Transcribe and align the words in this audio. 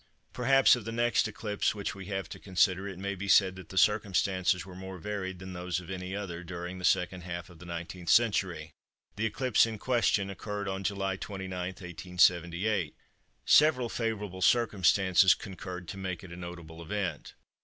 Perhaps 0.33 0.75
of 0.75 0.83
the 0.83 0.91
next 0.91 1.27
eclipse 1.27 1.75
which 1.75 1.93
we 1.93 2.05
have 2.07 2.27
to 2.29 2.39
consider, 2.39 2.87
it 2.87 2.97
may 2.97 3.13
be 3.13 3.27
said 3.27 3.55
that 3.55 3.69
the 3.69 3.77
circumstances 3.77 4.65
were 4.65 4.73
more 4.73 4.97
varied 4.97 5.37
than 5.37 5.53
those 5.53 5.79
of 5.79 5.91
any 5.91 6.15
other 6.15 6.43
during 6.43 6.79
the 6.79 6.83
second 6.83 7.21
half 7.21 7.51
of 7.51 7.59
the 7.59 7.67
19th 7.67 8.09
century. 8.09 8.71
The 9.15 9.27
eclipse 9.27 9.67
in 9.67 9.77
question 9.77 10.31
occurred 10.31 10.67
on 10.67 10.83
July 10.83 11.17
29, 11.17 11.55
1878. 11.67 12.95
Several 13.45 13.89
favourable 13.89 14.41
circumstances 14.41 15.35
concurred 15.35 15.87
to 15.89 15.97
make 15.97 16.23
it 16.23 16.31
a 16.31 16.35
notable 16.35 16.81
event. 16.81 17.35